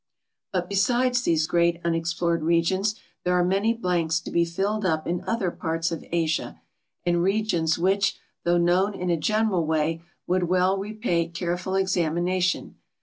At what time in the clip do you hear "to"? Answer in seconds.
4.21-4.31